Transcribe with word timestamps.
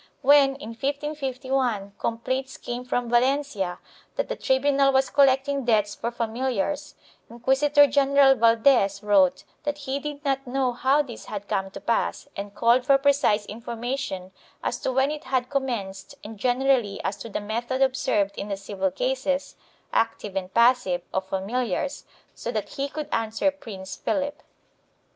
When, 0.23 0.55
in 0.55 0.69
1551, 0.69 1.93
complaints 1.99 2.57
came 2.57 2.83
from 2.85 3.07
Valencia 3.11 3.77
that 4.15 4.29
the 4.29 4.35
tribunal 4.35 4.91
was 4.91 5.11
collecting 5.11 5.63
debts 5.65 5.93
for 5.93 6.09
familiars, 6.09 6.95
Inquisitor 7.29 7.85
general 7.85 8.33
Valdes 8.33 9.03
wrote 9.03 9.43
that 9.63 9.77
he 9.77 9.99
did 9.99 10.25
not 10.25 10.47
know 10.47 10.71
how 10.71 11.03
this 11.03 11.25
had 11.25 11.47
come 11.47 11.69
to 11.69 11.79
pass 11.79 12.27
and 12.35 12.55
called 12.55 12.83
for 12.83 12.97
precise 12.97 13.45
information 13.45 14.31
as 14.63 14.79
to 14.79 14.91
when 14.91 15.11
it 15.11 15.25
had 15.25 15.51
commenced 15.51 16.15
and 16.23 16.35
generally 16.39 16.99
as 17.03 17.15
to 17.17 17.29
the 17.29 17.39
method 17.39 17.83
observed 17.83 18.35
in 18.39 18.47
the 18.47 18.57
civil 18.57 18.89
cases, 18.89 19.55
active 19.93 20.35
and 20.35 20.51
passive, 20.51 21.03
of 21.13 21.27
familiars, 21.29 22.05
so 22.33 22.51
that 22.51 22.69
he 22.69 22.89
could 22.89 23.07
answer 23.11 23.51
Prince 23.51 23.97
Philip. 23.97 24.41